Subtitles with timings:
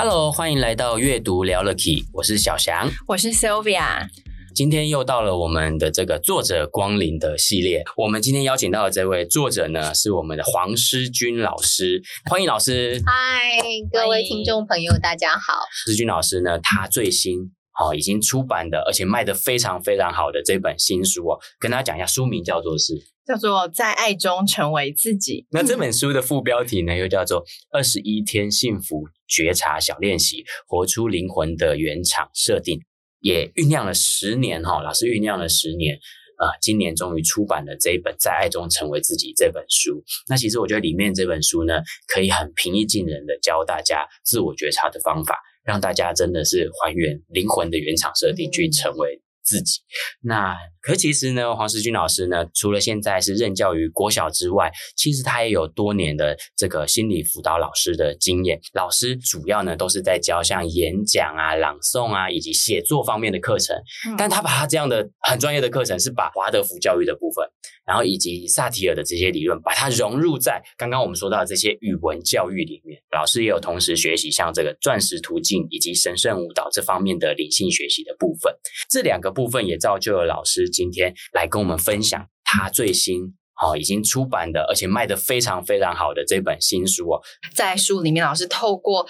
[0.00, 4.06] Hello，欢迎来到阅读聊了 Key，我是小翔，我是 Sylvia。
[4.54, 7.82] 今天又到了我们的这个作者光临的系列。
[7.96, 12.00] 我们今天邀请到的这位作者呢，是我们的黄诗君老师。
[12.30, 13.02] 欢迎老师。
[13.04, 13.50] 嗨，
[13.92, 15.54] 各位听众朋友，大家好。
[15.84, 17.40] 诗君老师呢，他最新
[17.76, 22.94] 哦已经出版的，而且卖的非常非常好的这本新书哦，跟大家讲一下，书名叫做是。
[23.28, 25.46] 叫做在爱中成为自己。
[25.50, 32.78] 那这本书的副标题呢，又叫做《二十一天幸福觉察小练习，活出灵魂的原厂设定》，
[33.20, 35.96] 也酝酿了十年哈，老师酝酿了十年，
[36.38, 40.02] 呃，今年终于出版了这一本《在爱中成为自己》这本书。
[40.30, 49.20] 那其实我觉得里面这本书呢，可以很平易近人的教大家自我觉察的方法，让大家真的是还原灵魂的原厂设定，去成为。
[49.48, 49.80] 自己，
[50.20, 58.60] 那可其实呢，黄世军老师呢，除了现在是任教于国小之外，其实他也有多年的这个心理辅导老师的经验。
[58.74, 63.74] 老师主要呢都是在教像演讲啊、朗诵啊以及写作方面的课程，
[64.06, 67.48] 嗯、但他把他这样的很专业的课程，是把华德福教育的部分。
[67.86, 73.00] 然后以及萨提尔的这些理论，把它融入在刚刚我们说到的这些语文教育里面。
[73.10, 78.54] 老师也有同时学习像这个钻石途径以及神圣舞蹈这方面的灵性学习的部分。
[78.90, 83.22] 这两个部分也造就了老师今天来跟我们分享他最新
[83.62, 87.20] 哦已经出版的，而且卖的非常非常好的这本新书哦。
[87.54, 89.06] 在书里面，老师透过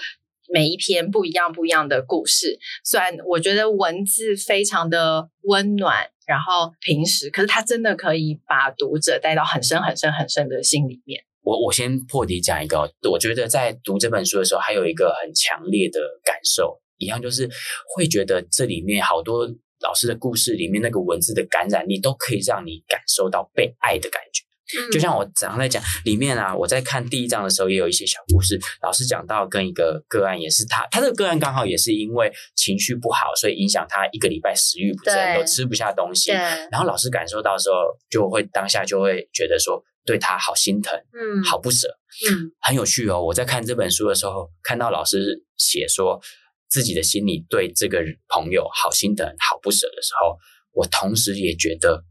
[0.53, 6.11] 每一篇不一样不一样的故事，虽然我觉得文字非常的温暖。
[6.29, 11.23] 然后平时，可是他真的可以把读者带到很深很深很深的心里面。
[11.41, 17.49] 我我先破题讲一个，我觉得在读这本书的时候，还有一个很强烈的感受，一样就是
[17.95, 19.47] 会觉得这里面好多
[19.81, 24.43] 老师的故事里面那个文字的感染力，都可以让你感受到被爱的感觉。
[24.91, 28.59] 就像我早上在讲里面啊，我在看第一章的时候，也有一些小故事。
[28.83, 36.31] 老师讲到跟一个个案，也是他，他这个个案刚好也是因为情绪不好，所以影响他一个礼拜食欲不振，都吃不下东西。
[36.31, 37.75] 然后老师感受到的时候，
[38.11, 41.87] 就会当下就会觉得说，对他好心疼，嗯，好不舍，
[42.29, 43.19] 嗯，很有趣哦。
[43.19, 46.21] 我在看这本书的时候，看到老师写说
[46.69, 50.37] 自己的心里对这个朋友好心疼、好不舍的时候，
[50.73, 52.05] 我同时也觉得。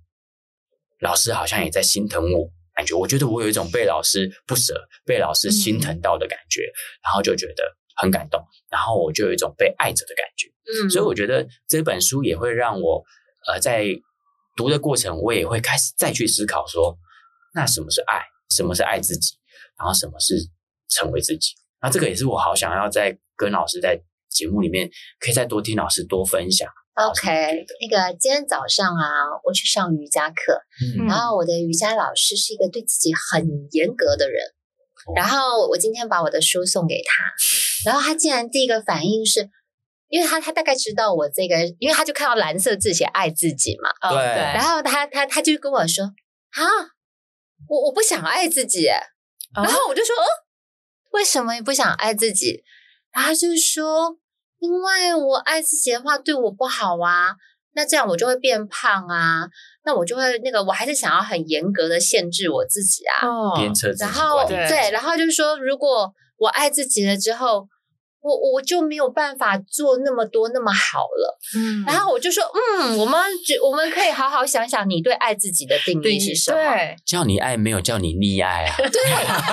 [1.00, 4.74] 老师好像也在心疼我，感觉我觉得我有一种被老师不舍、
[5.04, 6.74] 被老师心疼到的感觉，嗯、
[7.04, 7.62] 然后就觉得
[7.94, 10.48] 很感动，然后我就有一种被爱着的感觉。
[10.66, 13.04] 嗯，所以我觉得这本书也会让我，
[13.46, 13.84] 呃，在
[14.56, 16.98] 读的过程，我也会开始再去思考说，
[17.54, 18.24] 那什么是爱？
[18.50, 19.36] 什么是爱自己？
[19.78, 20.34] 然后什么是
[20.88, 21.52] 成为自己？
[21.80, 24.02] 那这个也是我好想要在跟老师在
[24.38, 24.88] 节目里面
[25.18, 26.68] 可以再多听老师多分享。
[26.94, 27.30] OK，
[27.80, 30.60] 那个今天早上啊，我去上瑜伽课，
[30.98, 34.44] 嗯、然后我的瑜伽老师是一个对自己很严格的人，
[35.10, 37.24] 嗯、然后我今天把我的书送给他，
[37.88, 39.48] 然后他竟然第一个反应是，
[40.08, 46.62] 因为他他大概知道我这个，因为他就看到蓝色字写爱自己嘛，对，然后他他他就跟我说啊，
[47.68, 48.88] 我我不想爱自己，
[49.54, 50.16] 然后我就说，
[51.12, 52.64] 为什么你不想爱自己？
[53.12, 54.18] 然后他就说。
[54.58, 57.34] 因为我爱自己的话，对我不好啊，
[57.74, 59.48] 那这样我就会变胖啊，
[59.84, 63.26] 那我就会那个，我还是想要很严格的限制我自己啊。
[63.26, 64.04] 哦，鞭策自己。
[64.04, 67.68] 然后对，对，然后就是说，如果我爱自己了之后。
[68.20, 73.20] 我我就没有办法做那么多那么好了，嗯，然后我就说，嗯，我们
[73.62, 76.58] 我们可以好好想想，你对爱自己的定义是什么？
[76.58, 78.74] 对，叫你爱没有叫你溺爱啊？
[78.76, 79.00] 对，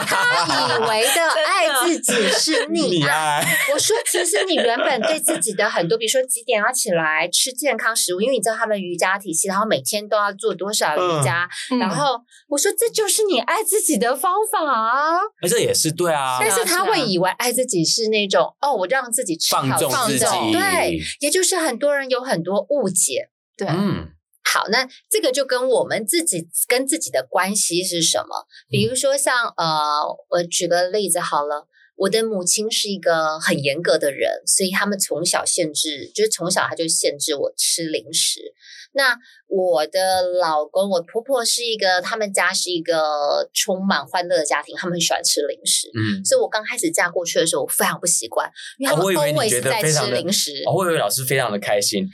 [0.08, 3.46] 他以为的 爱自己是溺 爱。
[3.72, 11.48] 我说，其实你原本对自己的很多，比如说几点要起来吃健康食物，因为你知道他们瑜伽体系，然后每天都要做多少瑜伽，
[11.80, 12.20] 然后
[12.50, 15.18] 我说这就是你爱自己的方法啊。
[15.42, 18.55] 哎，这也是对啊，但是他会以为爱自己是那种。
[18.66, 24.10] 哦，我让自己吃好放纵自己，对，也就是很多人有很多误解，对，嗯，
[24.44, 28.48] 好，那这个就跟我们自己跟自己的关系是什么？
[28.68, 38.54] 比如说像呃，我举个例子好了，我的母亲是一个很严格的人，所以他们从小限制，就是从小他就限制我吃零食。
[38.96, 39.16] 那
[39.48, 45.90] 我的老公，我婆婆是一个，他们家是一个充满欢乐的家庭，他们很喜欢吃零食。
[45.94, 50.64] 嗯，所以我刚开始嫁过去的时候，我非常不习惯，因为他们 always 在吃零食。
[50.66, 52.10] 我以为老师非常的开心。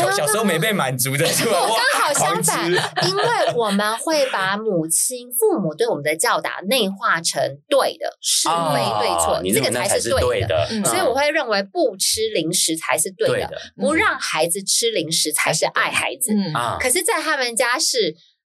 [0.00, 1.60] 小小时候没被满足的， 是吧？
[1.60, 2.66] 我刚好相反，
[3.06, 3.22] 因为
[3.56, 8.54] 我们会把母亲、父母对我们的教导内化成对的，是非
[9.00, 10.66] 对错，这个才是对的。
[10.84, 16.32] 所以我会认为不吃零食才是对的，不让孩子吃零食才是爱孩子。
[16.80, 18.16] 可是，在他们家是。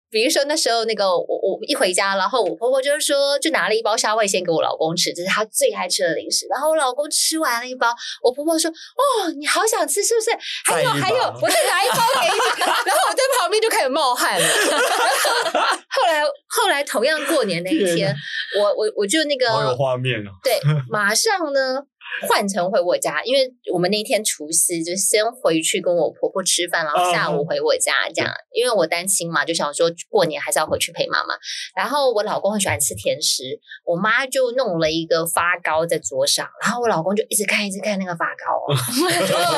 [0.10, 6.46] 比如说那时候那个我我一回家，然后我婆婆就是说就拿了一包虾味先给我老公吃，这是他最爱吃的零食。
[6.50, 10.30] 然后我老公吃完了一包，我婆婆说：“哦，你好想吃是不是？
[10.66, 14.48] 还有还有，我再拿一包给你。”然后我在旁边就开始冒汗了。
[15.90, 18.16] 后来后来同样过年那一天，
[18.60, 20.31] 我我我就那个好有画面哦。
[20.44, 20.60] 对，
[20.90, 21.84] 马上呢。
[22.30, 28.31] 换成回我家，因为我们那天除夕就先回去跟我婆婆吃饭，然后下午回我家这样。
[28.31, 31.36] Uh, 因为我担心嘛，就想说过年还是要回去陪妈妈。
[31.75, 33.44] 然后我老公很喜欢吃甜食，
[33.84, 38.63] 我妈就弄了一个发糕在桌上，然后我老公就一直看一直看那个发糕。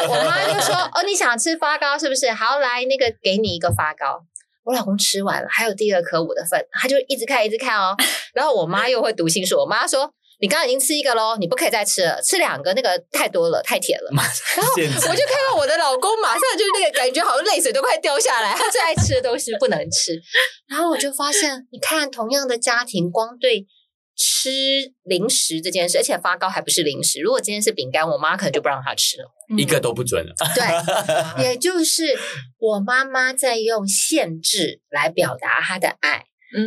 [0.09, 2.31] 我妈就说：“哦，你想吃发糕是不是？
[2.31, 4.23] 好，来那个给你一个发糕。”
[4.65, 7.95] 我老公吃完了，还有第二颗我的份，他就一直看一直看哦。
[8.33, 10.11] 然后我妈又会读心术，我妈说。
[10.39, 14.11] 你刚刚已经吃一个喽，你不可以再吃了，吃两个那个太多了，太甜了。
[14.55, 18.53] 然后我就看到我的老公马上就那个感觉，好像泪水都快掉下来。
[18.53, 20.19] 他最爱吃的东西不能吃，
[20.67, 23.65] 然后我就发现，你看同样的家庭，光对
[24.15, 27.19] 吃零食这件事，而且发糕还不是零食。
[27.19, 30.35] 如果今天是饼干，我妈可能就不让他吃了，一个都不准了。
[30.53, 32.15] 对，也就是
[32.59, 36.25] 我妈妈在用限制来表达她的爱。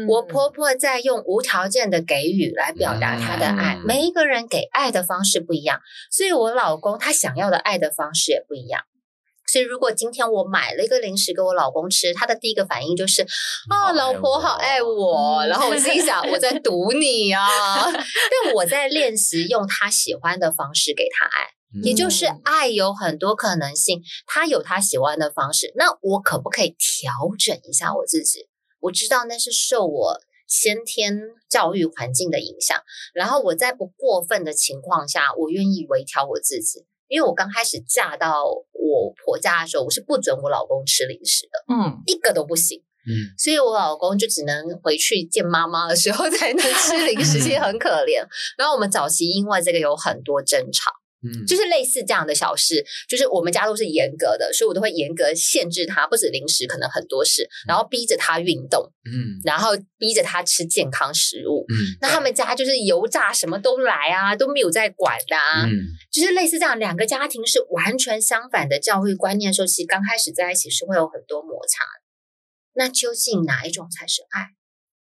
[0.08, 5.80] 我婆婆在用无条件的给予来表达她的爱，嗯、每一个人给爱的方式不一样，
[6.10, 8.82] 所以我老公他想要的爱的方式也不一样。
[9.46, 13.22] 所以如果今天我买了一个零食给我老公吃，他的第一个反应就是
[13.68, 17.46] 啊，老婆好爱我，然后我心想我在堵你啊，
[17.90, 21.48] 但我在练习用他喜欢的方式给他爱，
[21.82, 28.49] 也就是爱有很多可能性，他有他喜欢的方式，那我可不可以调整一下我自己？
[28.80, 32.76] 我知道那是受我先天教育环境的影响，
[33.14, 36.86] 然后我在不过分的情况下，我愿意微调我自己。
[37.08, 48.24] 因为我刚开始嫁到我婆家的时候，我是不准我老公吃零食的，嗯，一个都不行，嗯，所以我老公就只能回去见妈妈的时候 才能吃零食，其实很可怜。
[48.56, 50.92] 然后我们早期因为这个有很多争吵。
[51.22, 65.70] 嗯，就是类似这样的小事，就是我们家都是严格的，所以我都会严格限制他，不止零食，可能很多事，然后逼着他运动，嗯，然后逼着他吃健康食物，嗯，那他们家就是油炸什么都来啊，都没有在管的啊，嗯，
[66.10, 72.00] 就是类似这样，两个家庭是完全相反的教育观念，的时候其实刚开始在一起是会有很多摩擦的。
[72.72, 74.46] 那究竟哪一种才是爱？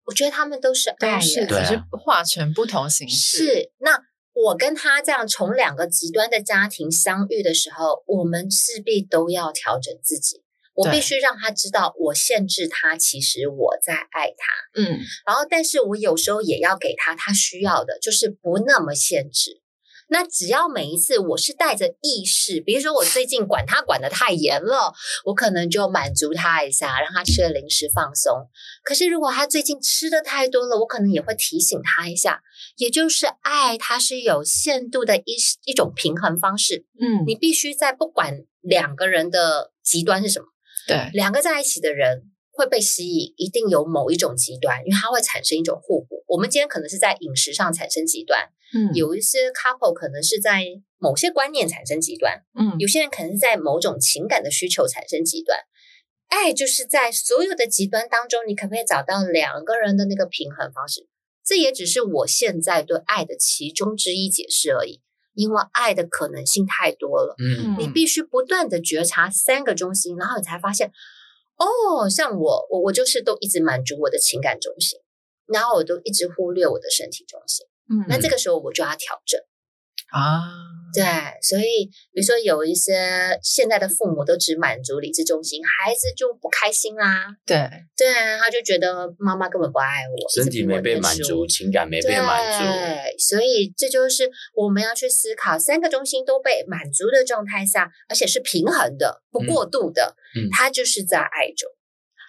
[0.05, 3.39] 我觉得他们都是爱，是只是化成不同形式。
[3.39, 4.03] 是那。
[4.35, 10.43] 我跟他这样从两个极端的家庭相遇的时候，我们势必都要调整自己。
[10.75, 14.81] 我必须让他知道，我限制他，其实我在爱他。
[14.81, 19.63] 嗯，然后，但是我有时候也要给他他需要的，就是不那么限制。
[20.09, 24.93] 那只要每一次我是带着意识，比如说我最近管他管的太严了，
[25.25, 28.49] 我可能就满足他一下，让他吃了零食放松。
[28.85, 32.43] 可是如果他最近吃的太多了，我可能也会提醒他一下。
[32.77, 36.85] 也就是爱，它是有限度的一一种平衡方式。
[37.01, 40.47] 嗯，你必须在不管两个人的极端是什么，
[40.87, 42.31] 对，两个在一起的人。
[42.57, 46.23] 会被吸引，一定有某一种极端，因为它会产生一种互补。
[46.29, 50.65] 我们今天可能是在饮食上产生极端，嗯，有一些 couple 可能是在
[50.99, 55.59] 某些观念产生极端，嗯，有些人可能是在某种情感的需求产生极端。
[56.29, 61.09] 爱就是在所有的极端当中，你可不可以找到两个人的那个平衡方式？
[61.45, 65.03] 这也只是我现在对爱的其中之一解释而已，
[65.35, 70.93] 因为爱的可能性太多了，嗯，你必须不断的觉察三个中心，然后你才发现。
[71.57, 74.99] 哦，像我，我我就是都一直满足我的情感中心，
[75.47, 77.67] 然后我都一直忽略我的身体中心。
[77.91, 79.41] 嗯，那这个时候我就要调整
[80.11, 80.43] 啊。
[80.95, 81.03] 对，
[81.43, 87.27] 所以比如说有一些现在的父母都只满足理智中心，孩子就不开心啦。
[87.45, 87.57] 对，
[87.97, 88.07] 对，
[88.39, 92.65] 他就觉得妈妈根本不爱我，身体没被满足，情感没被满足。
[92.65, 101.69] 对，所以这就是我们要去思考，三个中心都被满足的状态下，而且是平衡的，不过度的，嗯，他就是在爱中。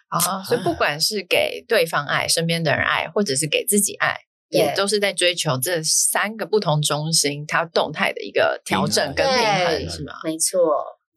[0.07, 4.21] 啊，所以不管是给对方爱，身边的人爱，或者是给自己爱。
[4.57, 10.13] 也都是在追求这三个不同中心它动态的一个调整跟平衡，是吗？
[10.23, 10.59] 没错。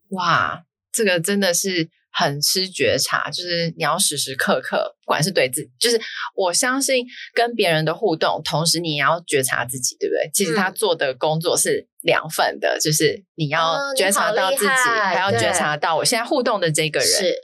[0.09, 1.89] 哇，这个真的是。
[2.11, 6.01] 很吃觉察，就是你要时时刻刻，不管是对自己，就是
[6.35, 7.05] 我相信
[7.35, 10.29] 跟别人的互动，同时你也要觉察自己，对不对？
[10.33, 17.07] 其实他做的工作是两份的，嗯、就是你要觉察到自己，还要觉察到我现在互动的这个人。
[17.07, 17.35] 是。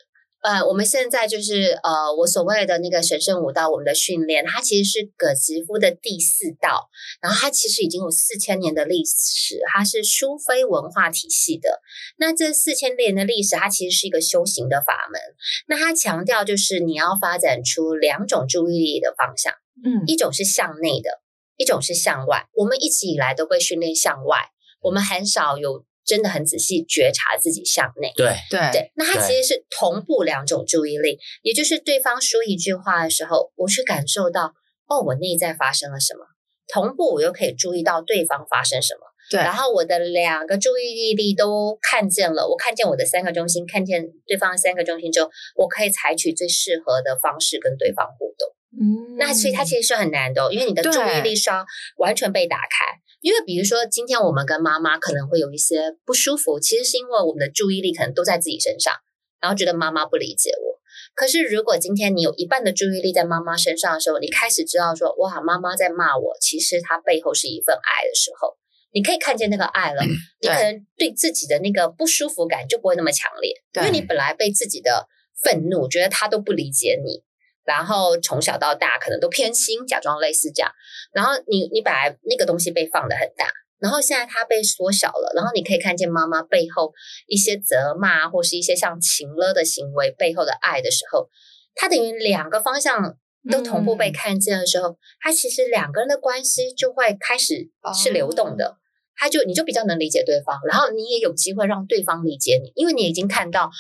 [0.46, 6.88] 呃，我们现在就是呃，我所谓的那个神圣舞蹈，我们的训练，它其实是葛吉夫的第四道，
[7.20, 11.82] 然后它其实已经有四千年的历史，它是苏菲文化体系的。
[12.18, 15.20] 那这四千年的历史，它其实是一个修行的法门。
[15.68, 19.52] 那它强调就是你要发展出两种注意力的方向，
[19.84, 21.22] 嗯，一种是向内的，
[21.58, 22.46] 一种是向外。
[22.54, 25.84] 我们一直以来都被训练向外，我们很少有。
[26.06, 28.92] 真的很仔细觉察自己向内，对对对。
[28.96, 34.54] 那它其实是同步两种注意力，也就是对方说一句话的时候，我去感受到
[34.88, 36.26] 哦，我内在发生了什么，
[36.72, 39.02] 同步我又可以注意到对方发生什么。
[39.32, 48.48] 对，然后我的两个注意力都看见了，我看见我的三个中心，看见对方的三个中心之后，我可以采取最适合的方式跟对方互动。
[48.78, 51.66] 嗯，那所以它其实是很难的哦，因为你的注意力是要
[51.98, 53.00] 完全被打开。
[53.26, 58.94] 因为比如说，今天我们跟妈妈可能会有一些不舒服，其实是因为我们的注意力可能都在自己身上，
[59.42, 60.80] 然后觉得妈妈不理解我。
[61.16, 68.58] 可是如果今天你有一半的注意力在妈妈身上的时候，你开始知道说，哇，妈妈在骂我，其实她背后是一份爱的时候，
[68.94, 75.08] 你可以看见那个爱了，你可能对自己的那个不舒服感就不会那么强烈，因为你本来被自己的
[75.42, 77.24] 愤怒觉得他都不理解你。
[77.66, 80.72] 然后从小到大可能都偏心，假装类似这样。
[81.12, 83.48] 然后你你本来那个东西被放的很大，
[83.80, 85.34] 然后现在它被缩小了。
[85.36, 86.94] 然后你可以看见妈妈背后
[87.28, 91.30] 一些责骂或是一些像情勒的行为背后的爱的时候，
[91.74, 93.18] 它等于两个方向
[93.52, 98.78] 都同步被看见的时候，它其实两个人的关系就会开始是流动的。
[99.18, 103.72] 他就你就比较能理解对方，然后你也有机会让对方理解你，因为你已经看到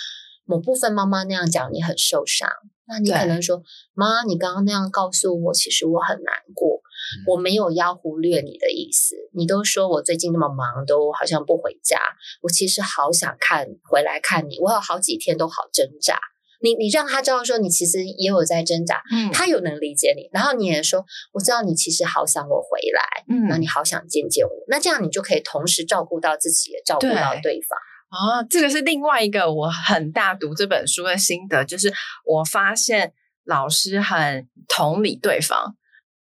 [0.46, 2.50] 某部分妈妈那样讲，你很受伤。
[2.88, 3.64] 那你可能说，
[3.94, 6.82] 妈，你刚刚那样告诉我，其实我很难过。
[7.18, 9.16] 嗯、我没有要忽略你的意思。
[9.34, 12.00] 你都说我最近那么忙，都好像不回家。
[12.42, 16.20] 我其实好想看回来看你，我有好几天都好挣扎。
[16.62, 20.30] 你你让他知道说，你其实也有在挣扎，嗯，他有能理解你。
[20.32, 24.52] 然后你也说，我知道你其实好想我回来，嗯，那你好想见见我。
[24.68, 27.78] 那这样你就可以同时照顾到自己，也照顾到对方。
[28.16, 31.94] 啊、哦，这个是另外一个我很大读这本书的心得，就是
[32.26, 33.12] 我发现
[33.44, 35.76] 老师很同理对方，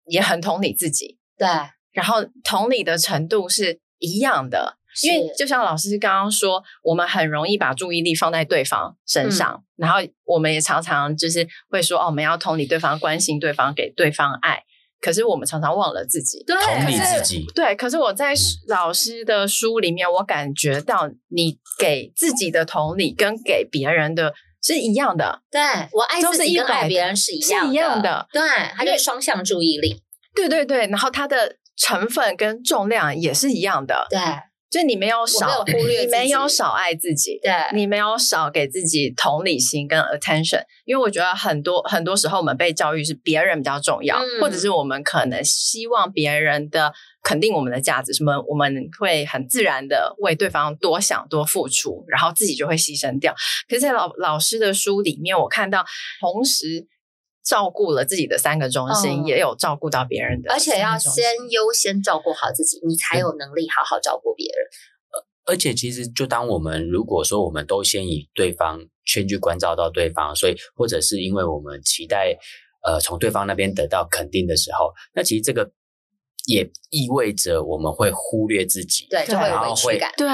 [0.06, 1.46] 也很同理自己，对，
[1.92, 14.62] 然后同理的程度是一样的，因为就像老师刚刚说，我们很容易把注意力放在对方身上，嗯、然后我们也常常就是会说，哦，我们要同理对方，关心对方，给对方爱。
[15.02, 17.44] 可是我们常常忘了自己，对，同理自己。
[17.54, 18.32] 对，可是我在
[18.68, 24.32] 老师的书里面，我感觉到你给自己的同理跟给别人的
[24.62, 25.42] 是一样的。
[25.50, 25.60] 对，
[25.92, 28.26] 我爱自己跟爱别人是一样的，是一样的。
[28.32, 28.40] 对，
[28.76, 30.00] 它就是双向注意力。
[30.34, 34.06] 对对对，然后它的成分跟重量也是一样的。
[34.08, 34.20] 对。
[34.72, 46.90] 就你没有少没有忽略， 你没有少爱自己，对，你没有少给自己同理心跟 attention，因为我觉得很多很多时候我们被教育是别人比较重要，嗯、或者是我们可能希望别人的
[47.22, 53.34] 肯定我们的价值，什么我们会很自然的为对方多想多付出，然后自己就会牺牲掉。
[53.68, 55.84] 可是，在老老师的书里面，我看到
[56.18, 56.86] 同时。
[57.44, 64.56] 照顾了自己的三个中心，嗯、也有照顾到别人的，而且要先优先照顾好自己，你才有能力好好照顾别人。
[65.44, 72.38] 而且，其实就当我们如果说我们都先以对方先去关照到对方，所以或者是因为我们期待
[72.86, 75.68] 呃从对方那边得到肯定的时候，那其实这个
[76.46, 80.28] 也意味着我们会忽略自己，对，就会有委屈感，对。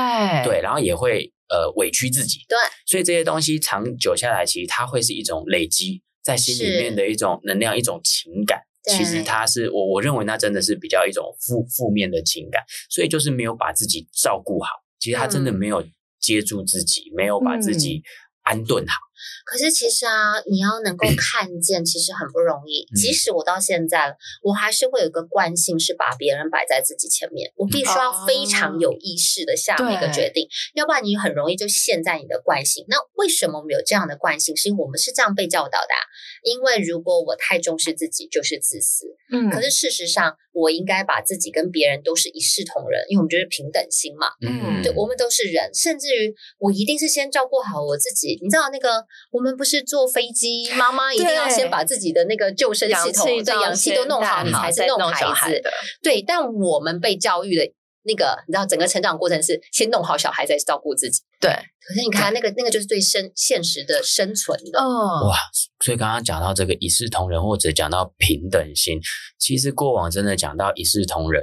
[0.44, 6.02] 对，然后也会呃委屈自己，对，所以这些东西长久下来，其实它会是一种累积。
[6.22, 15.84] 在心里面的一种能量，一种情感，其实他是我我认为那真的是比较一种负负面的情感，所以就是没有把自己照顾好，其实他真的没有
[16.20, 18.02] 接住自己，嗯、没有把自己
[18.42, 19.07] 安顿好。
[19.44, 22.87] 可是其实啊，你要能够看见，其实很不容易。
[22.92, 27.52] 嗯、即使我到现在了，我还是会有个惯性，是把别人摆在自己前面。
[27.56, 32.84] 我必须要非常有意识的下一个决定，哦、要不然你很容易就陷在你的惯性。
[32.88, 34.56] 那为什么我们有这样的惯性？
[34.56, 36.02] 是因为我们是这样被教导的、啊。
[36.42, 39.06] 因为如果我太重视自己，就是自私。
[39.32, 39.50] 嗯。
[39.50, 44.28] 可是事实上，我应该把自己跟别人都是一视同仁，因为我们就是平等心嘛。
[44.46, 44.82] 嗯。
[44.82, 48.38] 对，我们都是人，甚至于我一定是先照顾好我自己。
[48.42, 49.04] 你知道那个。
[49.30, 55.70] 我们不是坐飞机，妈妈一定要先把自己的那个救生系统、对氧气都弄好，你才是弄孩子的。
[56.02, 57.72] 对，但我们被教育的
[58.04, 61.20] 那个，你知道，整个成长过程是先弄好小孩，再照顾自己。
[61.40, 64.80] 对，可是你看那个那个就是最生现实的生存的。
[64.80, 65.36] 哇，
[65.84, 68.98] 所以刚刚讲到这个一视同仁，或者讲到平等心，
[69.38, 71.42] 其实过往真的讲到一视同仁。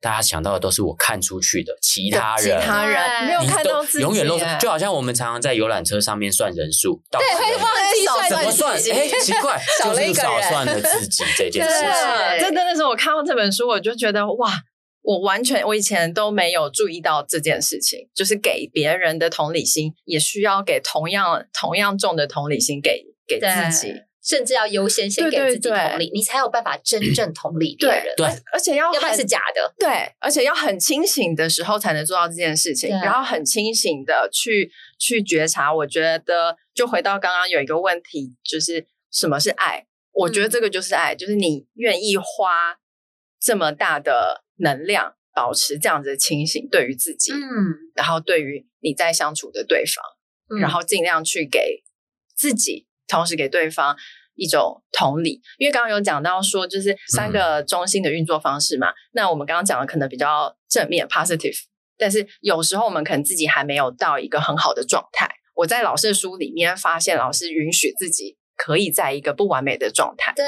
[0.00, 8.74] 大家想到的都是我看出去的其他人，其他人没有看到自己，永远都是就好像我们常常在游览车上面算人数，对，会忘记算怎么算？
[8.74, 12.38] 哎，奇怪， 就是少算了自己 这件事情。
[12.38, 14.50] 这真的是我看到这本书，我就觉得哇，
[15.02, 23.46] 我完全我以前都没有注意到这件事情，就是给别人的同理心，也需要给同样同样重的同理心给给自
[23.78, 23.94] 己。
[24.22, 28.14] 甚至要优先先给自己同理，对对对，你才有办法真正 同理别人。
[28.16, 29.74] 对，而且要要不然是假的。
[29.78, 35.72] 对，而且要很清醒的时候才能做到这件事情，然后很清醒的去去觉察。
[35.72, 39.86] 我觉得，就回到刚刚有一个问题，就是什么是爱？
[40.12, 42.76] 我觉得这个就是爱，嗯、就是你愿意花
[43.40, 47.38] 这么大的能量，保持这样子的清醒，对于自己，嗯，
[47.94, 50.04] 然后对于你在相处的对方，
[50.50, 51.82] 嗯、然后尽量去给
[52.36, 52.86] 自己。
[53.10, 53.94] 同时给对方
[54.36, 58.88] 一种同理，因为刚刚有讲到说，就是三个中心的运作方式嘛。
[58.88, 61.56] 嗯、那我们刚刚讲的可能比较正面 positive，
[61.98, 65.28] 但是有时候我们可能自己还没有到一个很好的状态。
[65.56, 70.32] 我在老师的书里面发现，老师允许自己可以在一个不完美的状态。
[70.34, 70.46] 对，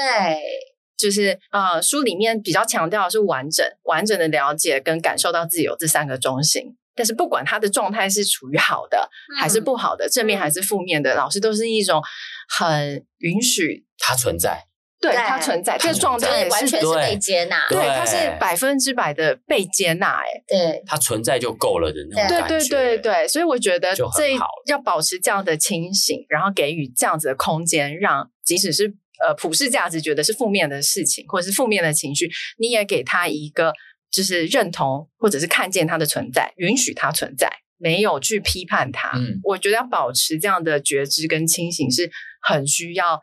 [0.97, 6.75] 就是呃，书里面比较强调的是完整、完整的了解跟感受到自己有这三个中心。
[6.95, 9.09] 但是不管他的状态是处于好的
[9.39, 12.01] 还是不好的，嗯、正面还是负面的，老师都是一种
[12.47, 14.65] 很允许他存在，
[15.01, 24.31] 对他存在，这个状态完全是被接纳，对，他是百分之百的被接纳，哎，对，他存在就够了的那种感觉，对对对对，所以我觉得这
[24.67, 28.93] 要保持这样的清醒，然后给予这样子的空间，让即使是
[29.25, 33.73] 呃普世价值觉得是负面的事情或者是负面的情绪，你也给他一个。
[34.13, 39.17] 就是认同，或者是看见它的存在，允许它存在，没有去批判它。
[39.17, 43.19] 嗯，我觉得要保持这样的觉知跟清醒是很需要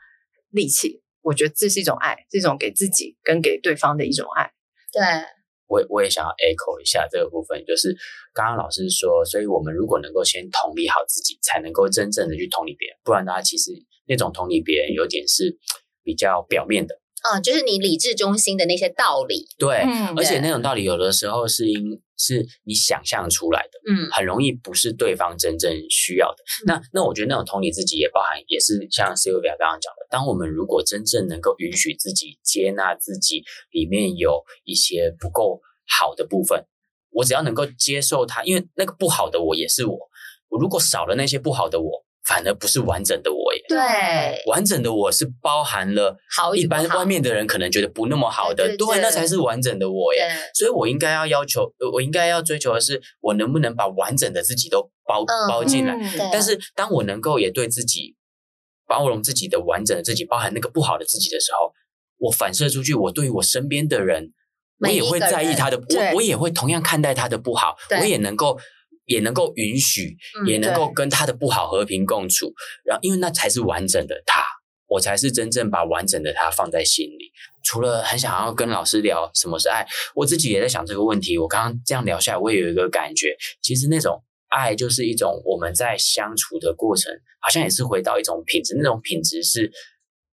[0.50, 1.00] 力气。
[1.22, 4.50] 我觉得这是一种爱，这种给自己跟给对方的一种爱。
[4.92, 5.00] 对，
[5.68, 7.96] 我我也想要 echo 一下这个部分，就是
[8.34, 13.70] 刚刚老师说，所以我们如果能够先同理好自己，才能够真正的去同理别人，不然的话，其实
[14.08, 15.56] 那种同理别人有点是
[16.02, 16.98] 比较表面的。
[17.22, 26.36] 啊、哦，就是你理智中心的那些道理，对，嗯、而且那种道理有的时候是因是你想象出来的，嗯，很容易不是对方真正需要的。
[26.62, 35.60] 嗯、那那我觉得那种同理自己也包含，也是像 Sylvia 刚刚讲的，当我们如果真正能够允许自己接纳自己里面有一些不够
[35.98, 36.64] 好的部分，
[37.10, 39.98] 我只要能够接受它，因为那个不好的我也是我，
[40.48, 42.04] 我如果少了那些不好的我。
[42.28, 46.16] 反而不是完整的我耶，对，完整的我是包含了
[46.56, 50.28] 一般外面的人可能觉得不那么好的，对，那才是完整的我耶。
[50.54, 55.96] 所以我应该要要求，我应该要追求的是，我能不能把完整的自己都包包进来。
[56.32, 58.16] 但是当我能够也对自己
[58.88, 61.72] 包容自己的完整的自己，包含那个不好的自己的时候，
[62.18, 64.32] 我反射出去，我对于我身边的人，
[64.80, 68.58] 我也会在意他的，我我也会同样看待他的不好，我也能够。
[69.10, 74.46] 也能够允许，也能够跟他的不好和平共处，嗯、然后因为那才是完整的他，
[74.86, 77.32] 我才是真正把完整的他放在心里。
[77.64, 81.36] 除了很想要跟老师聊什么是爱，我自己也在想这个问题。
[81.36, 88.76] 我刚刚这样聊下来，我也有一个感觉，其实那种爱就是一种我们在相处的过程，好像也是回到一种品质。
[88.78, 89.72] 那种品质是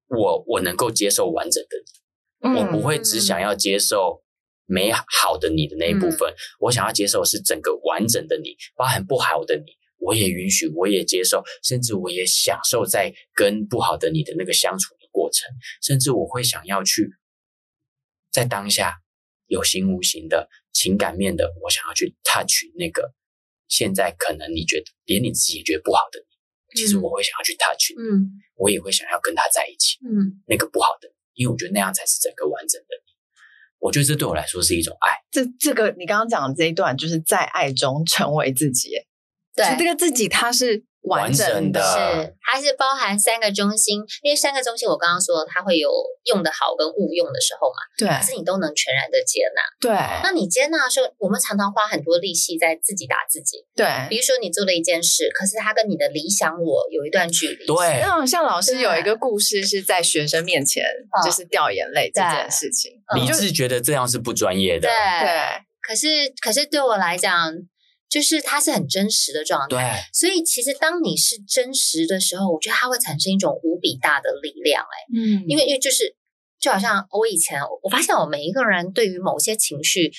[0.08, 4.24] 我我能够接受完整的，嗯、我不会只想要接受。
[4.72, 15.50] 美好的你的那一部分，嗯、我想要接受是整个完整的你，包含不好的你，我也允许，我也接受，甚至我也享受在跟不好的你的那个相处的过程，
[15.82, 17.12] 甚至我会想要去
[18.32, 19.02] 在当下
[19.48, 23.14] 有形无形的情感面的，我想要去 touch 那个
[23.68, 33.11] 现在可能你觉得连你自己也觉得不好的你，其实我会想要去 touch，嗯，我也会想要跟他在一起，嗯，那个不好的，因为我觉得那样才是整个完整的你。
[33.82, 35.12] 我觉得这对我来说是一种爱。
[35.30, 38.92] 这这个你刚刚讲的这一段，就是在爱中成为自己。
[39.54, 40.86] 对，这个自己他是。
[41.04, 45.90] 完整的，是它是包含三个中心，因为三个中心我刚刚说它会有
[46.26, 49.92] 用的好跟误用的时候嘛，对，可是你都能全然的接纳，对，
[50.24, 60.84] 那你接纳的时候，我们常常花很多力气在自己打自己，对，比如说你做了一件事，可是它跟你的理想我有一段距离，对，像像老师有一个故事是在学生面前
[61.26, 66.08] 就是掉眼泪这件事情，理智觉得这样是不专业的，对，可是
[66.42, 67.54] 可是对我来讲。
[68.12, 69.68] 就是它是很真实的状态。
[69.70, 69.80] 对，
[70.14, 74.84] 所以其实当你是真实的时候，我觉得它会产生一种无比大的力量。
[74.84, 76.16] 哎，嗯，因为因为就是
[76.60, 80.12] 就好像我以前我发现我每一个人对于某些情绪。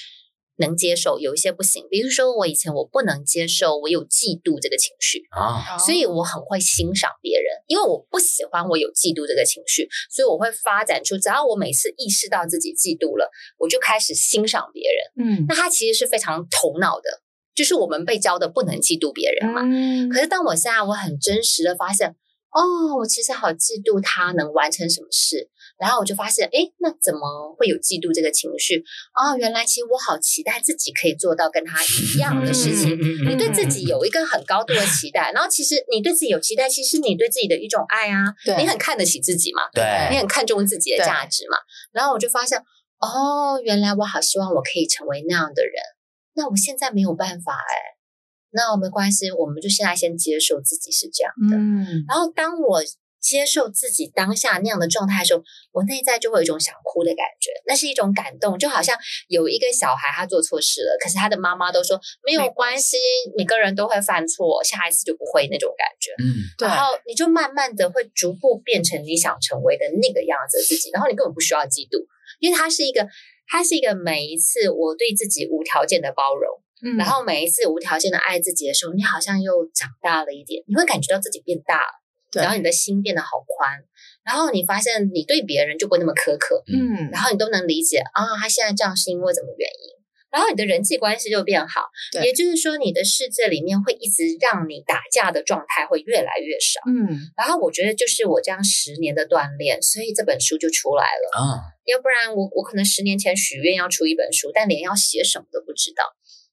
[0.56, 15.26] 能接受有一些不行，比如说我以前我不能接受我有嫉妒这个情绪啊，所以我很会欣赏别人，因为我不喜欢我有嫉妒这个情绪，所以我会发展出只要我每次意识到自己嫉妒了，我就开始欣赏别人。
[15.26, 17.21] 嗯，那他其实是非常头脑的，
[17.54, 19.62] 就是我们被教的不能嫉妒别人嘛。
[19.64, 22.14] 嗯，可是当我现在我很真实的发现。
[22.52, 25.48] 哦，我其实好嫉妒他能完成什么事，
[25.80, 28.84] 然后我就发现，哎，那怎么会有嫉妒这个情绪？
[29.16, 32.92] 哦，原来其实我好期待自己可以做到跟他一样的事情。
[33.24, 38.20] 你对自己有一个很高度的期待，然后其实你对自己有期待，其实你对自己的一种爱啊，
[38.58, 41.56] 你很看得起自己嘛，对，你很看重自己的价值嘛。
[41.90, 42.58] 然后我就发现，
[43.00, 45.72] 哦，原来我好希望我可以成为那样的人，
[46.34, 47.98] 那我现在没有办法诶。
[48.54, 51.56] 那没关系，我们就现在先接受自己是这样的。
[51.56, 52.82] 嗯，然后当我
[53.18, 55.42] 接受自己当下那样的状态的时候，
[55.72, 58.94] 我内在就会有一种想哭的感觉，那是一种感动，就好像
[59.28, 62.98] 有一个小孩他做错事了，可是他的妈妈都说没有关系，
[63.38, 66.12] 每个人都会犯错，下一次就不会那种感觉。
[66.22, 66.68] 嗯，对。
[66.68, 72.04] 然后你就慢慢的会逐步变成你想成为的那个样子的自己，然后你根本不需要嫉妒，
[72.38, 73.08] 因为它是一个，
[73.52, 76.48] 它是一个每一次我对自己无条件的包容。
[76.84, 83.70] 嗯，然后每一次无条件的爱自己的时候，你好像又长大了一点，你会感觉到自己变大了，对，然后你的心变得好宽，
[84.24, 90.01] 然后你发现你对别人就不会那么苛刻，嗯，然后你都能理解啊，他现在这样是因为什么原因，
[90.32, 91.82] 然后你的人际关系就变好，
[92.22, 106.02] 也就是说你的世界里面会一直让你打架的状态会越来越少，嗯，然后我觉得就是我这样十年的锻炼，所以这本书就出来了啊，要不然我我可能十年前许愿要出一本书，但连要写什么都不知道。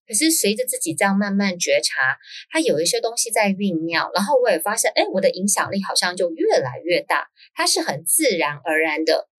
[0.06, 2.18] 可是随着自己这样慢慢觉察，
[2.50, 7.28] 它有一些东西在酝酿，然后我也发现，哎，我的影响力好像就越来越大。
[7.54, 9.30] 它是很自然而然的，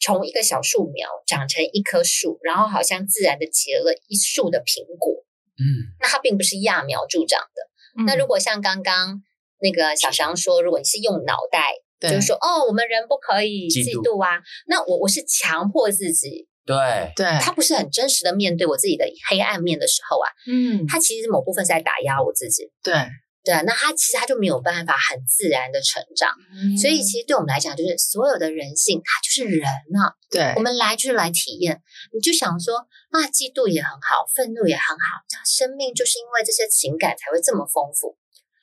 [0.00, 5.24] 从一个小树苗长成一棵树，然后好像自然的结了一树的苹果。
[5.58, 8.02] 嗯，那它并不是揠苗助长的。
[8.02, 9.22] 嗯、那如果像刚刚
[9.60, 16.48] 那个小翔说，如果你是用脑袋，就是说，哦，我们人不可以嫉妒啊，妒那我我是强迫自己。
[16.64, 16.76] 对
[17.16, 22.94] 对，他不是很真实的面对我自己的黑暗面的时候啊，嗯，他其实某部分是在打压我自己，对
[23.42, 31.80] 对，那他其实他就没有办法很自然的成长，嗯，所以其实对我们来讲，就是所有的人性，它就是人啊，对，我们来就是来体验，
[32.12, 32.76] 你就想说
[33.10, 38.18] 啊，嫉妒也很好，愤怒也很好，生命就是因为这些情感才会这么丰富。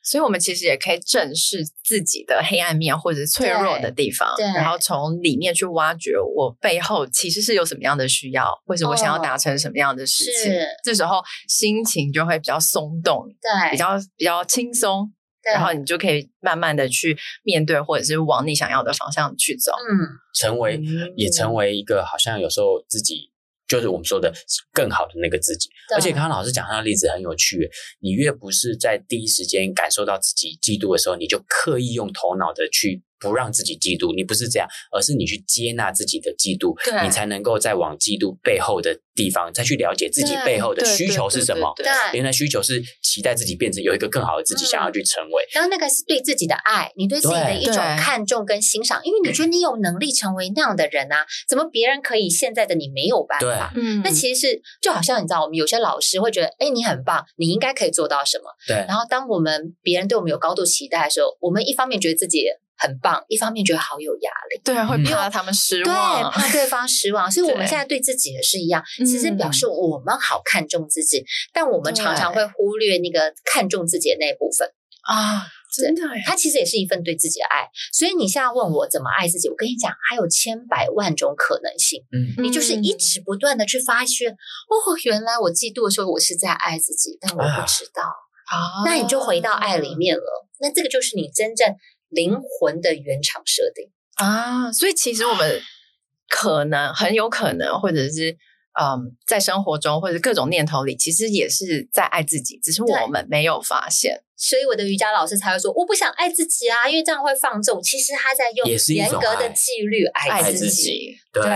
[0.08, 10.54] 所以，我们其实也可以正视自己的黑暗面或者是脆弱的地方，然后从里面去挖掘我背后其实是有什么样的需要，或者我想要达成什么样的事情。
[10.54, 15.12] 哦、这时候心情就会比较松动，对，比较比较轻松，
[15.44, 19.74] 对然后你就可以慢慢的去面对，或者是往你想要的方向去走。
[19.74, 20.80] 嗯，成为
[21.18, 23.32] 也成为一个好像有时候自己。
[23.68, 24.34] 就是我们说的
[24.72, 27.70] 更好的那个自己，而且刚刚老师讲他的例子很有趣。
[28.00, 33.04] 你越不是在第一时间感受到自己嫉妒的时候，你就刻意用头脑的去。
[33.20, 41.74] 不让自己嫉妒，你不是这样，而是你去接纳自己的嫉妒，你才能够再往嫉妒背后的地方再去了解自己背后的需求是什么。
[41.76, 45.44] 对，原来需求是期待自己变成有一个更好的自己，想要去成为。
[45.54, 53.74] 然后那个是对自己的爱，你对自己的一种看重跟欣赏，因为你觉得你有能力成为那样的人啊，怎么别人可以，现在的你没有办法？
[53.76, 58.46] 嗯，那其实是就好像你知道，我们有些老师会觉得，哎，你很棒，你应该可以做到什么？
[58.68, 58.86] 对。
[58.88, 62.46] 然后当我们别人对我们有高度期待的时候，我们一方面觉得自己。
[62.78, 74.68] 很棒，一方面觉得好有压力，对，会怕他们失望，对，怕对方失望，所以我们现在对自己也是一样，其实表示我们好看重自己，但我们常常会忽略那个看重自己的那部分
[75.02, 77.68] 啊，真的，它其实也是一份对自己的爱。
[77.92, 91.76] 所以你现在问我怎么爱自己，我跟你讲，还有千百万种可能性，嗯，你就是一直不断的去发现，哦，原来我嫉妒的时候，我是在爱自己，但我不知道，啊，那你就回到爱里面了，那这个就是你真正。
[92.10, 93.92] 灵魂的原厂设定。
[94.16, 95.62] 啊，所以其实我们
[96.30, 98.38] 可能很有可能，或者是
[98.80, 104.24] 嗯，在生活中或者各种念头里，其实也是在爱自己，只是我们没有发现。
[104.36, 107.82] 所以我的瑜伽老师才会说，我不想爱自己啊，因为这样会放纵。
[107.82, 111.18] 其实他在用严格的纪律爱自己，自己。
[111.34, 111.52] 对，对，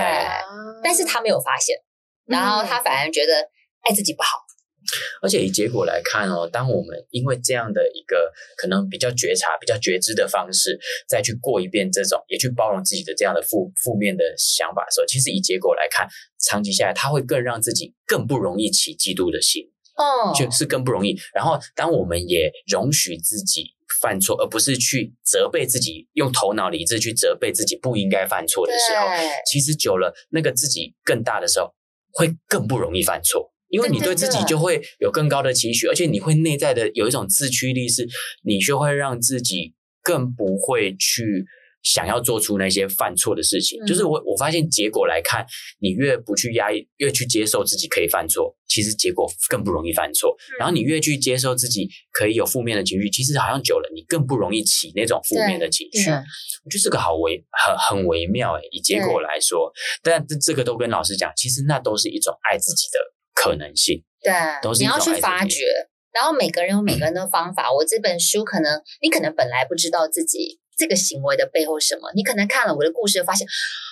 [0.83, 1.75] 但是他没有发现，
[2.25, 3.49] 然后他反而觉得
[3.81, 4.29] 爱自己不好。
[5.21, 16.07] 而且以结果来看哦，当我们因为这样的一个可能比较觉察、比较觉知的方式，再去过一遍这种，也去包容自己的这样的负负面的想法的时候，其实以结果来看，
[16.39, 19.63] 长期下来，它会更让自己更不容易起嫉妒的心。
[19.97, 21.19] 哦，就是更不容易。
[21.33, 29.05] 然后，当我们也容许自己犯错，而不是去责备自己，用头脑理智去责备自己不应该犯错的时候，
[29.45, 31.75] 其实久了，那个自己更大的时候，
[32.13, 38.07] 会更不容易犯错，因为你对自己就会有更高的期许，而且你会内在的有一种自驱力，是
[38.43, 41.45] 你就会让自己更不会去。
[41.83, 45.43] 想要做出那些犯错的事情，嗯、就是我我发现结果来看，
[45.79, 50.29] 你越不去压抑，越去接受自己可以犯错，其实结果更不容易犯错。
[50.29, 56.11] 嗯、然后你越去接受自己可以有负面的情绪，其实好像久了，你更不容易起那种负面的情绪。
[56.11, 59.71] 我觉得这个好微很很微妙诶，以结果来说，
[60.03, 62.99] 但这这个都跟老师讲，其实那都是一种爱自己的
[63.43, 64.03] 可能性。
[64.21, 65.65] 对，都是你要去发掘。
[66.11, 67.67] 然后每个人有每个人的方法。
[67.69, 70.59] 嗯、我这本书可能你可能本来不知道自己。
[70.77, 72.09] 这个行为的背后什么？
[72.15, 73.45] 你可能看了我的故事，发现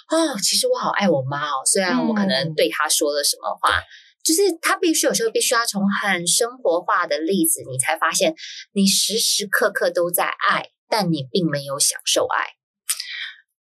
[0.09, 1.61] 哦，其实我好爱我妈哦。
[1.63, 3.83] 虽然我可能对她说了什么话，嗯、
[4.23, 8.33] 就是他必须有时候必须要从很生活化的例子，你才发现
[8.71, 12.45] 你时时刻刻都在爱，但你并没有享受爱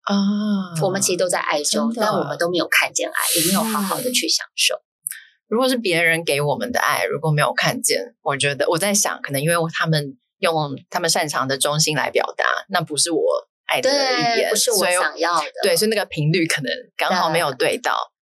[0.03, 0.81] 啊。
[0.83, 4.77] 我们其实都在爱中，但我们都没有看见爱，也没有好好的去享受。
[5.49, 10.17] 如果是别人给我们的爱，如果没有看见，我觉得我在想，可能因为他们。
[10.41, 10.55] 用
[10.91, 13.23] 他们擅长的中心来表达，那不是我
[13.65, 15.47] 爱的语言，不是我想要的。
[15.63, 17.95] 对，所以那个频率可能刚好没有对到。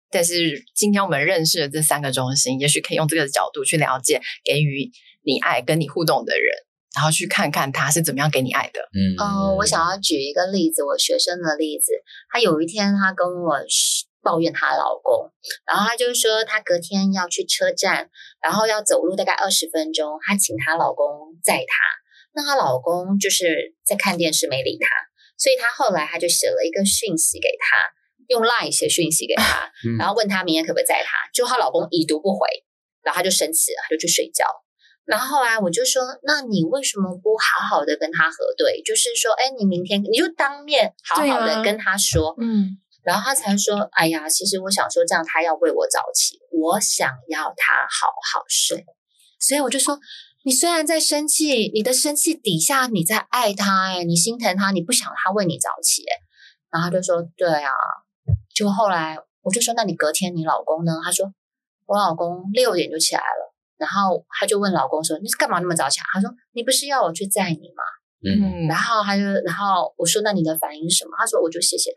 [0.09, 4.89] 对但是今天我们认识了这三个中心，也许可以用这个角度去了解给予
[5.25, 6.55] 你爱、跟你互动的人，
[6.95, 8.81] 然后去看看他是怎么样给你爱的。
[8.95, 11.91] 嗯，哦，我想要举一个例子，我学生的例子。
[12.33, 13.59] 他有一天，他跟我
[14.23, 15.31] 抱怨她老公，
[15.67, 18.11] 然后她就说她隔天要去车站，
[18.43, 21.07] 然后要走路大概二十分钟，她请她老公
[21.43, 21.85] 载她。
[22.35, 24.87] 那她老公就是在看电视没理她，
[25.37, 27.91] 所以她后来她就写了一个讯息给她，
[28.29, 31.17] 用 LINE 写讯息给她， 然后问她明天可不可以载她。
[31.33, 32.47] 就她老公已读不回，
[33.03, 34.45] 然后她就生气了，她就去睡觉。
[35.05, 38.83] 然后后来我就说，那你为什么不好好的跟他核对？
[38.83, 42.79] 就是说，哎，你明天你就当面好好的跟他说，嗯。
[43.09, 48.85] 然后他才说：“哎呀，其实我想说，这样他要为我早起，我想要他好好睡。
[49.41, 49.99] 所以我就说，
[50.45, 56.13] 你虽然在生气，你的生气底下你在爱他，哎，你心疼他，你不想他为你早起，哎。
[56.71, 57.73] 然后他就说：对啊。
[58.55, 60.93] 就后来我就说，那你隔天你老公呢？
[61.03, 61.33] 他说，
[61.87, 63.55] 我老公六点就起来了。
[63.79, 66.05] 然后他就问老公说：你是干嘛那么早起来？
[66.13, 67.83] 他说：你不是要我去载你吗？
[68.21, 68.69] 嗯。
[68.69, 71.13] 然后他就，然后我说：那你的反应是什么？
[71.19, 71.97] 他说：我就谢谢他。”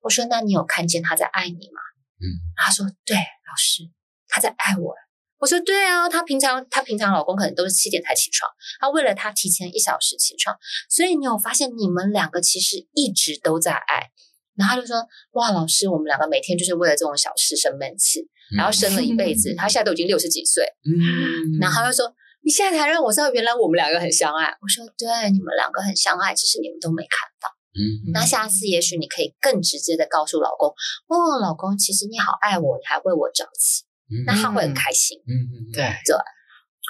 [0.00, 1.80] 我说：“那你有看见他在爱你吗？”
[2.20, 3.84] 嗯，他说：“对，老师，
[4.28, 4.94] 他在爱我。”
[5.38, 10.56] 我说：“对啊，他平常他平常老公可能都是七点才起床，他为了他提前一小时起床，
[10.90, 14.10] 所以你有发现你们两个其实一直都在爱。”
[14.58, 15.06] 然后他就说
[15.38, 30.68] ：“哇，老师，我们两个每天就是为了这种小事生闷气，然后生了一辈子， 他现在都已经六十几岁。”嗯，然后他就说：“你现在才让我知道，原来我们两个很相爱。”我说：“对，你们两个很相爱，只是你们都没看到。”嗯，那下次也许你可以更直接的告诉老公，
[31.06, 35.18] 哦，老公，其实你好爱我，你还为我着急，嗯、那他会很开心。
[35.26, 36.16] 嗯嗯，对对。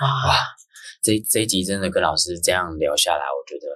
[0.00, 0.38] 哇，
[1.02, 3.66] 这这一集真的跟老师这样聊下来，我觉得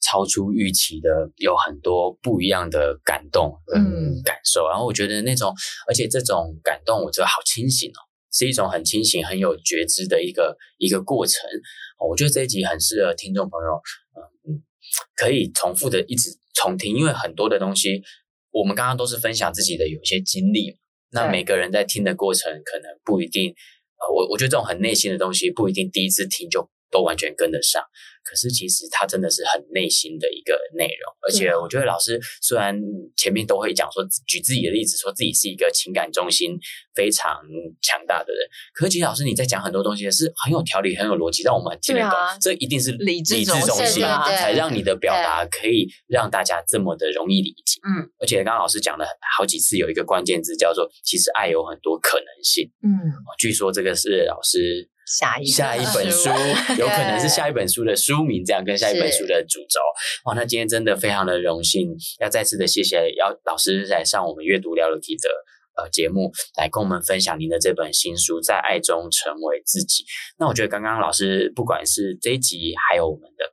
[0.00, 4.64] 超出预期的，有很多不一样的感动跟感受。
[4.66, 5.52] 嗯、然后我觉得那种，
[5.88, 8.00] 而且这种感动，我觉得好清醒哦，
[8.32, 11.42] 是一种很清醒、很有觉知的一个一个过程。
[12.08, 13.82] 我觉得这一集很适合听众朋友，嗯嗯，
[15.16, 16.30] 可以重复的一直。
[16.54, 18.02] 重听，因为很多的东西，
[18.50, 20.76] 我们刚刚都是分享自己的有一些经历，
[21.10, 26.68] 那每个人在听的过程，可能不一定，呃，我我觉得这种很内心的东西，不一定第一次听就。
[26.92, 27.82] 都完全跟得上，
[28.22, 32.78] 可是其实他真的是很内心的一个内容，而且我觉得老师虽然
[33.16, 36.56] 前面都会讲说举自己的例子，说自己是一个情感中心
[36.94, 37.40] 非常
[37.80, 42.10] 强大的人，可是其实老师你在讲很多东西是很有条理、很有逻辑，让我们听得懂。
[42.10, 47.80] 啊、这一定是理智中心才让你的表达可以让大家这么的容易理解。
[47.82, 52.70] 嗯，而且刚刚老师讲了好几次，有一个关键字叫做“其实爱有很多可能性”。
[52.84, 52.90] 嗯，
[53.38, 54.91] 据说这个是老师。
[55.18, 56.30] 下一下一本书，
[56.80, 59.78] 有可能是下一本书的书名，这样跟下一本书的主轴。
[60.24, 65.28] 哇，那今天真的非常的荣幸，要再次的谢谢要老师来上我们阅读聊聊题的
[65.76, 70.04] 呃节目，来跟我们分享您的这本新书《在爱中成为自己》。
[70.38, 73.52] 那我觉得刚刚老师不管是这一集，还有我们的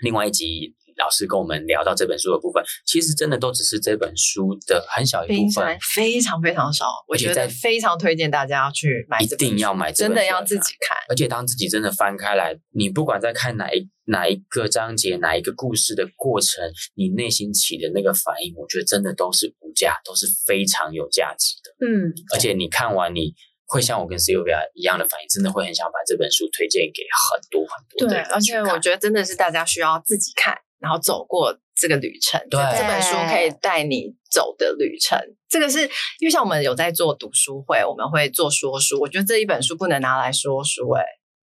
[0.00, 0.76] 另外一集。
[0.96, 6.86] 老师跟我们聊到这本书的部分，其实真的都只是这本书的很小一部分，非常非常少。
[7.08, 10.96] 我觉得非常推荐大家要去买，一定要买，真的要自己看。
[11.08, 21.86] 而且当自己真的翻开来，你不管在看哪一哪一个章节、哪一个故事的过程，你内心起的那个反应，我觉得真的都是无价，都是非常有价值的。
[21.86, 23.34] 嗯，而且你看完你。
[23.64, 28.22] 会像我跟 Sylvia 一样的反应，真的会很想把这本书推荐给很多很多的人。
[28.22, 32.38] 对，而且我觉得真的是大家需要自己看，然后走过这个旅程。
[32.50, 35.18] 对，这本书可以带你走的旅程。
[35.48, 35.82] 这个是
[36.18, 39.00] 因为像我们有在做读书会，我们会做说书。
[39.00, 41.04] 我觉得这一本书不能拿来说书，哎，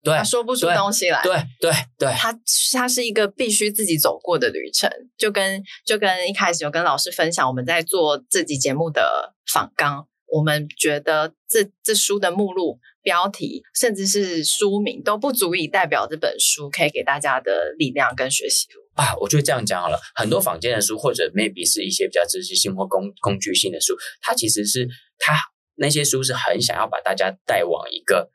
[0.02, 1.20] 对，他说不出东西来。
[1.22, 2.32] 对对对，它
[2.72, 10.06] 它是一个必须自己走过的旅程，就跟就跟一开始有跟老师分享，我们在做这集节目的访纲。
[10.28, 18.66] 我们觉得这这书的目录、标题，甚至是书名都不足以代表这本书可以给大家的力量跟学习
[18.96, 19.14] 啊。
[19.20, 24.88] 我就这样讲好了，很多坊间的书或者 maybe 是一些比较知识性或工工具性的书，它其实是
[25.20, 25.38] 它
[25.76, 28.28] 那些书是很想要把大家带往一个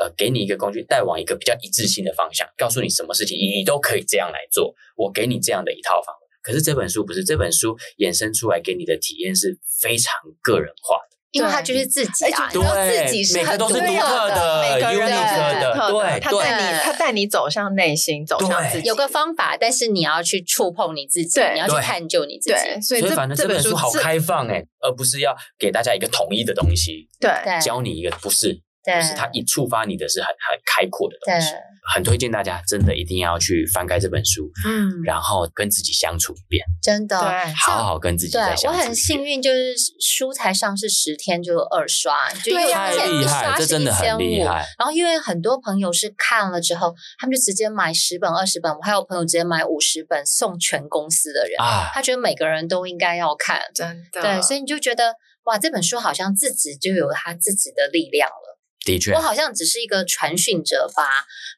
[0.00, 4.74] 呃，给你一个工具，带往一个比较一致性的方向，告诉你什么事情你都可以这样来做。
[4.96, 11.07] 我给你这样的一套方法，可是这本书不是，这本书衍生出来给你的体验是非常个人化的。
[11.32, 18.88] 因为他就是自己啊，对，自己是很独特的，每个人的，对，他带你，他带你走向内心，走向自己。
[18.88, 22.80] 有个方法，但是你要去触碰你自己，你要去探究你自己。
[22.80, 28.60] 所以，反正这本书好开放哎，而不是要给大家一个统一的东西，对，教你一个不是。
[28.84, 31.58] 就是它一触发你的是很很开阔的东西，对
[31.94, 38.62] 很推荐大家真的一定要去翻开这本书，嗯，然后跟自己相处一遍，真的，对好好跟自己再相处。
[38.62, 44.66] 对，我很幸运，就是书才上市十天就二刷，就太厉害，这真的很厉害。
[44.78, 55.14] 然后因为很多朋友是看了之后，他们就直接买十本、二十本，我还有朋友直接买五十本送全公司的人啊，他觉得每个人都应该要看，真的，对，所以你就觉得
[55.44, 58.47] 哇，这本书好像自己就有他自己的力量了。
[58.88, 61.04] 的确，我好像只是一个传讯者，把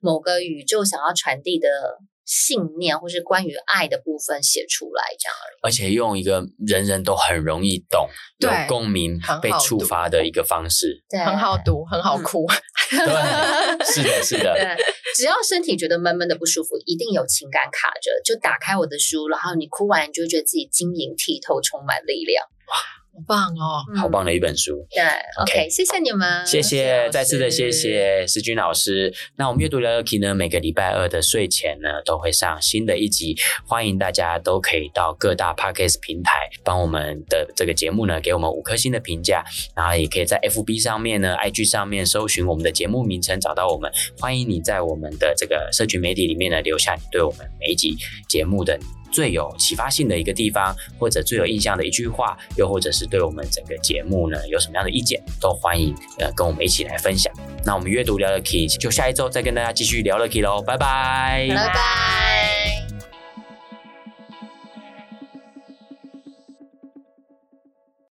[0.01, 1.69] 某个宇宙想要传递的
[2.25, 5.59] 信念，或是关于爱的部分写出来，这样而已。
[5.63, 12.47] 而且用一个人人都很容易懂、有共鸣、被触发的一个方式，对，很好读，很好哭。
[12.91, 12.99] 对，
[13.85, 14.53] 是的，是的。
[14.55, 14.77] 对，
[15.15, 22.45] 只要身体觉得闷闷的不舒服，一定有情感卡着，就打开我的书，然后你哭完，你就会觉得自己晶莹剔透，充满力量。
[22.67, 23.00] 哇！
[23.21, 24.87] 好棒哦，好棒的一本书。
[24.91, 25.03] 对
[25.43, 29.13] ，OK，谢谢你们，谢谢，再次的谢谢思均老师。
[29.37, 39.45] 那我们阅读聊乐 KEY 呢，每个礼拜二的睡前呢，都会上新的一集，欢迎大家都可以到各大 Podcast 平台帮我们的这个节目呢，给我们五颗星的评价，
[39.77, 43.91] 然后也可以在 FB 上面呢、IG 上面搜寻我们的节目名称，找到我们。
[44.19, 47.97] 欢迎你在我们的这个社群媒体里面呢，留下你对我们每一集
[48.29, 48.79] 节目的。
[49.11, 57.33] 最有启发性的一个地方，或者最有印象的一句话，又或者是对我们整个节目呢，有什么样的意见，都欢迎呃跟我们一起来分享。
[57.65, 62.90] 那我们阅读聊乐 KEY，就下一周再跟大家继续聊乐 KEY 喽，拜拜，拜拜。